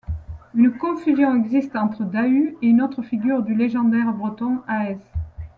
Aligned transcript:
Une 0.55 0.71
confusion 0.71 1.35
existe 1.43 1.75
entre 1.75 2.03
Dahut 2.05 2.57
et 2.63 2.65
une 2.69 2.81
autre 2.81 3.03
figure 3.03 3.43
du 3.43 3.53
légendaire 3.53 4.11
breton, 4.13 4.63
Ahès. 4.67 4.97